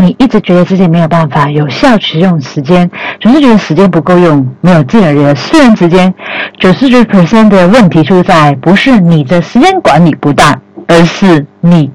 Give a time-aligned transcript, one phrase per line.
[0.00, 6.12] 你一直觉得自己没有办法有效使用时间，总是觉得时间不够用，没有自己的私人时间，
[6.58, 10.54] 九十九 percent 的问题出在不是你的时间管理不当，
[10.86, 11.90] 而是你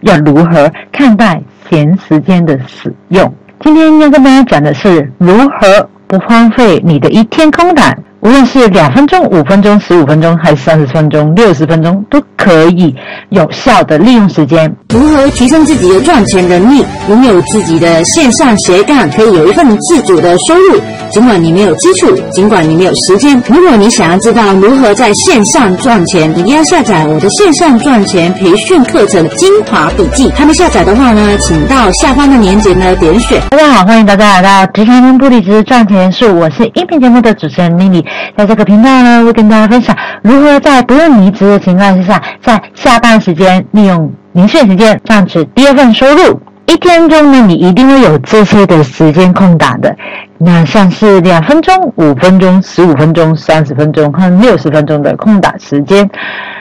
[0.00, 3.34] 要如何看待闲时间的使用。
[3.60, 7.94] 今天要跟大家讲的是如何不荒废你的一天空档。
[8.20, 12.94] 无论是两分钟、五分钟、十五分钟，还是三十分钟、六十分钟，都可以
[13.30, 14.70] 有效的利用时间。
[14.90, 20.80] 如何提升自己的赚钱能力，拥有自己的线上斜杠，可以有一份自主的收入？
[21.10, 30.30] 尽管你没有基础，尽管你没有时间，如果你想要知道如何在线上赚钱，一定要下载我的线上赚钱培训课程精华笔记。
[30.34, 33.40] 还没下载的话呢，请到下方的链接呢点选。
[33.50, 38.04] 大家好，欢迎大家来到职场人不离职赚钱术，我是音频节目的主持人 Lily。
[38.36, 46.40] 在这个频道呢，会跟大家分享如何在不用离职的情况之下，在下班时间利用零碎时间赚取第二份收入。
[46.66, 49.94] 一天中呢，你一定会有这些的时间空档的。
[50.38, 56.08] 那像是两分钟、五分钟、十五分钟、三十分钟和六十分钟的空档时间。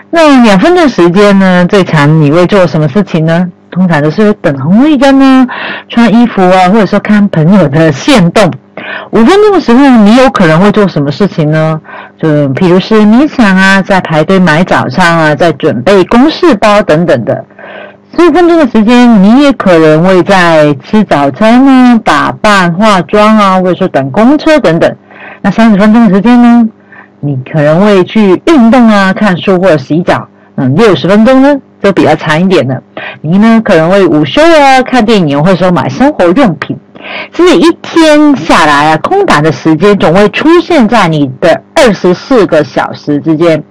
[0.10, 3.48] 那两分钟时间呢，最长你会做什么事情呢？
[3.72, 5.48] 通常都是等红绿灯呢，
[5.90, 8.52] 穿衣服啊，或者说看朋友的线动。
[9.12, 11.80] 五分钟的时候，你有可能会做什么事情呢？
[12.18, 17.46] 就譬如是冥想啊，在排队买早餐啊，在准备公事包等等的。
[18.16, 24.96] 十五分钟的时间，你也可能会在吃早餐呢、打扮、化妆啊，或者说等公车等等。
[25.42, 26.68] 那三十分钟的时间呢，
[27.20, 30.28] 你可能会去运动啊、看书或者洗澡。
[30.56, 32.80] 嗯，六十分钟呢，就比较长一点了。
[33.22, 36.78] 你呢，可能会午休啊、看电影，或者说买生活用品。
[37.32, 43.62] 所以一天下来啊，空档的时间总会出现在你的二十四个小时之间。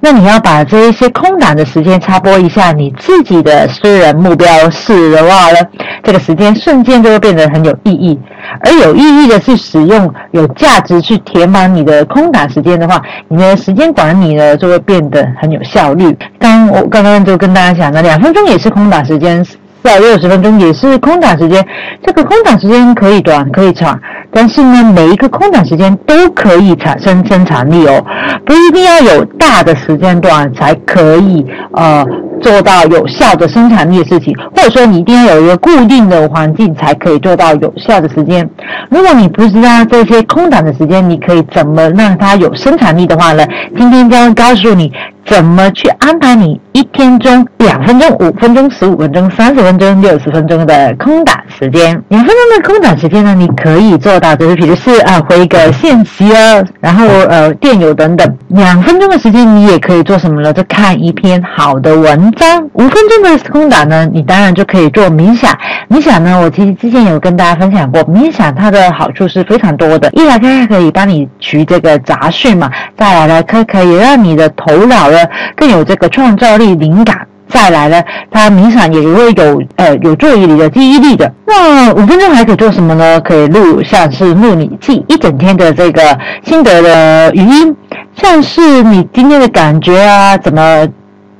[0.00, 5.58] 那你要把这一些空档的时间插播一下你自己的私人目标是的话呢，
[6.02, 8.18] 这个时间瞬间就会变得很有意义。
[8.64, 16.16] 而有意义的是使用有价值去填满你的空档时间的话，你的时间管理呢就会变得很有效率。
[16.38, 19.44] 刚我刚刚就跟大家讲了，两分钟也是空档时间。
[19.86, 21.64] 在六十分钟也是空档时间，
[22.04, 23.96] 这个空档时间可以短可以长，
[24.32, 28.04] 但是呢，每一个空档时间都可以产生生产力哦，
[28.44, 32.04] 不一定要有大的时间段才可以呃
[32.40, 38.50] 做到有效的生产力的事情，或者说你一定要有一个固定的环境才可以做到有效的时间。
[38.90, 43.46] 如果你不知道这些空档的时间，你可以怎么让它有生产力的话呢？
[43.78, 44.92] 今天将告诉你。
[45.26, 52.00] 怎么去安排你一天中两分钟、五分钟、十五分钟、三十分钟、六十分钟的空档时间？
[52.08, 53.34] 两分钟的空档时间呢？
[53.34, 58.36] 你可以做到，就是比如是啊回个信息啊，然后呃电邮等等。
[58.48, 60.52] 两分钟的时间，你也可以做什么呢？
[60.52, 62.64] 就看一篇好的文章。
[62.74, 65.52] 五分钟的空档呢，你当然就可以做冥想。
[65.90, 70.08] 冥想呢，我其实之前有跟大家分享过，冥想它的好处是非常多的。
[70.12, 75.10] 一来它可以帮你除这个杂讯嘛，再来呢，它可以让你的头脑。
[75.56, 77.26] 更有这个创造力、灵感。
[77.48, 81.32] 再来呢，它冥想也会有呃有助于你的记忆力的。
[81.46, 83.20] 那五分钟还可以做什么呢？
[83.20, 87.76] 可以录像是录你记一整天的这个心得的语音，
[88.16, 90.84] 像是你今天的感觉啊，怎么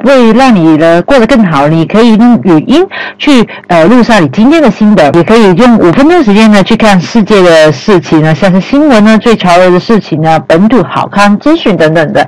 [0.05, 1.67] 会让你呢过得更好？
[1.67, 2.87] 你可以用语音
[3.19, 12.27] 去呃录下你今天的心得，也可以用五分钟时间呢去看世界的事情呢，像是新闻呢、最潮流的事情呢、本土好康资讯等等的。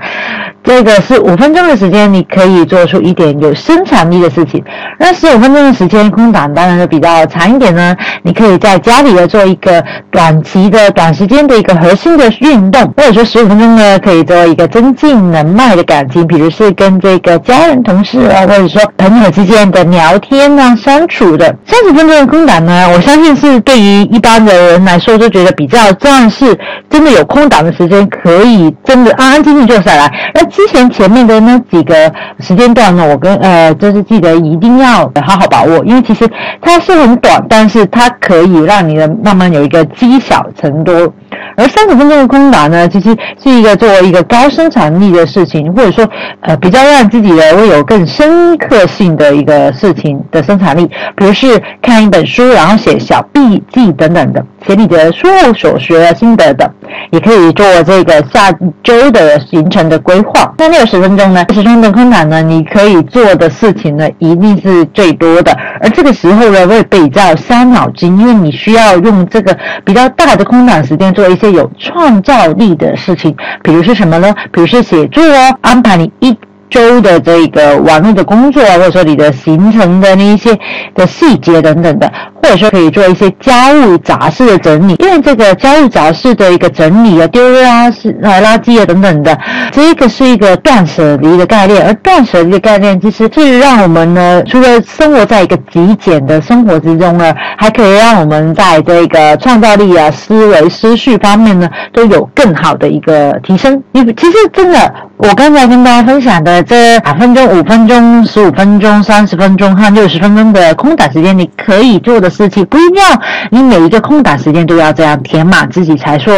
[0.68, 4.62] 这个是五分钟的时间，你可以做出一点有生产力的事情。
[4.98, 7.96] 那十五分钟的时间空档当然就比较长一点呢。
[8.22, 21.46] 你可以在家里呢做一个短期的、短时间的一个核心的运动，或者说十五分钟呢可以做一个增进人脉的感情，比如是跟这个家人、同事啊，或者说朋友之间的聊天啊、相处的。
[21.64, 26.54] 三十分钟的空档呢，我相信是对于一般的人来说，就觉得比较重是
[26.90, 30.12] 真的有空档的时间，可以真的安安静静坐下来。
[30.34, 36.28] 那之前前面的那几个时间段呢，我跟呃，就是记得一定要好好把握，因为其实
[36.60, 41.14] 它是很短，但是它可以让你的慢慢有一个积小成多。
[41.56, 46.04] 而三十分钟的空档呢，其实是一个作为一个高生产力的事情，或者说
[46.40, 56.70] 呃比较让自己的会有更深刻性的一个事情的生产力，比如是看一本书，然后写小笔记等等的，写你的书后所学的心得的，
[57.10, 58.52] 也可以做这个下
[58.82, 60.52] 周的行程的规划。
[60.58, 61.44] 那六十分钟呢？
[61.48, 62.42] 六十分钟的空档呢？
[62.42, 65.56] 你可以做的事情呢，一定是最多的。
[65.80, 73.34] 而这个时候呢，会比较伤脑筋，因为你需要用这个比较大的空档时间做一些有创造力的事情。
[73.62, 74.34] 比如是什么呢？
[74.52, 76.36] 比如是写作哦，安排你一
[76.70, 80.56] 周的这个网络的工作啊，或者说你的行程的那一些
[80.94, 82.10] 的细节等等的，
[82.42, 84.96] 或者说可以做一些家务杂事的整理。
[84.98, 89.38] 因为这个家务杂事的一个整理啊，丢垃圾啊、垃圾啊等等的，
[89.72, 91.86] 这个是一个断舍离的概念。
[91.86, 103.82] 而断舍离的概念，其实是让我们呢，除了生活在一个极简的生活之中呢，还可以让我们在这个创造力啊、思维、思绪方面呢，都有更好的一个提升。
[103.92, 113.20] 你其实真的，我刚才跟大家分享的这两分钟、五分钟、十五分钟、三十分钟和六十分钟的空档时间，你可以做的事情，不一定要
[113.50, 116.34] 你每一个空档时间都要这样填满自己，才说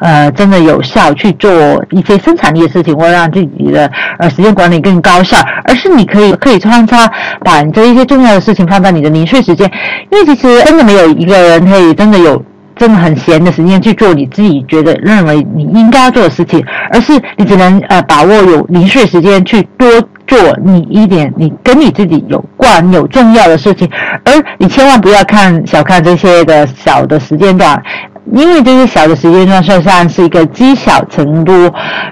[0.00, 1.50] 呃真的有效去做
[1.90, 5.36] 一些生产力的事情，或让自己的呃时间管理更高效。
[5.64, 7.10] 而是你可以可以穿插
[7.44, 9.70] 把这一些重要的事情放在你的零碎时间，
[10.10, 12.42] 因为其实真的没有一个人可以真的有。
[12.80, 19.86] 真的很闲的时间去做你自己觉得认为你应该要做的事情，而是你只能呃把握有零碎时间去多
[20.26, 23.86] 做你一点你跟你自己有关有重要的事情，
[24.24, 27.78] 而你千万不要看小看这些的小的时间段。
[28.32, 31.54] 因为这些小的时间段算上是一个积小成多，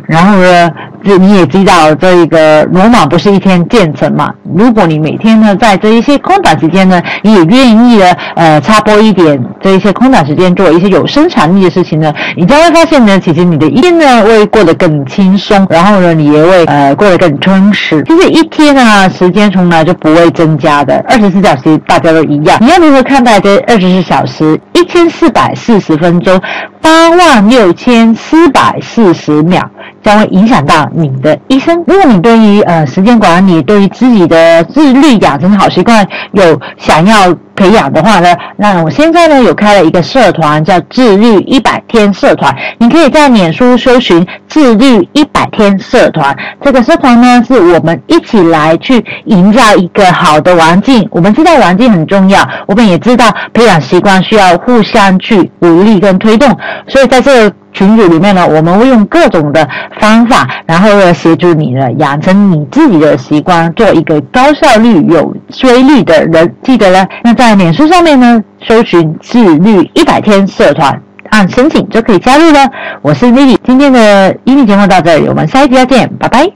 [0.07, 0.71] 然后呢，
[1.05, 4.31] 就你也知道这一个罗马不是一天建成嘛。
[4.57, 8.07] 如果你每天呢在这一些空档时间呢，你也愿意呢
[8.37, 18.03] 呃插播一点这一些空档时间做一些有生产力的事情呢，你将会发现呢，其实你的一天呢会过得更轻松，然后呢你也会呃过得更充实。
[18.05, 22.57] 其实一天呢时间从来就不会增加的，二十四小时大家都一样。
[22.63, 25.99] 你要如何看待这二十四小时一千四百四十？
[25.99, 26.41] 分钟
[26.81, 29.69] 八万六千四百四十秒
[30.09, 31.77] 将会影响到你的一生。
[31.87, 42.55] 如果你对于呃时间管理、对于自己的自律养成好习惯有想要培养的话呢，那我现在呢有开了一个社团，叫自律一百天社团。
[42.79, 46.35] 你可以在脸书搜寻“自律一百天社团”。
[46.63, 51.07] 这个社团呢，是我们一起来去营造一个好的环境。
[51.11, 55.99] 我们知道环境很重要，我们也知道培养习惯需要互相去鼓励。
[55.99, 56.49] 跟推动，
[56.87, 59.69] 所以在这个群组里面呢，我们会用各种的
[60.01, 66.55] 方法，然后呢协助你呢养成你自己的习惯，做一个高效率、有规律的人。
[66.63, 71.01] 记得呢，那在脸书上面呢，搜寻“自律一百天社团”，
[71.31, 72.61] 按申请就可以加入了。
[73.03, 76.51] 我是 Lily，今天的英语节目到这里，我们下一集再见，拜拜。